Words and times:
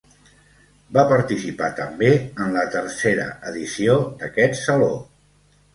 Va 0.97 1.03
participar 1.11 1.69
també 1.81 2.09
en 2.47 2.57
la 2.59 2.65
tercera 2.77 3.29
edició 3.53 3.99
d'aquest 4.23 4.63
saló. 4.67 4.95